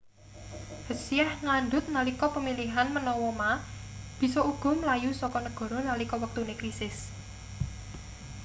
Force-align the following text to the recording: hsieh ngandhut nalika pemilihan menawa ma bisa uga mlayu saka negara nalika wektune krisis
hsieh 0.87 1.31
ngandhut 1.45 1.85
nalika 1.95 2.27
pemilihan 2.35 2.87
menawa 2.95 3.29
ma 3.39 3.51
bisa 4.21 4.39
uga 4.51 4.71
mlayu 4.79 5.11
saka 5.21 5.39
negara 5.47 5.77
nalika 5.89 6.15
wektune 6.23 6.53
krisis 6.59 6.97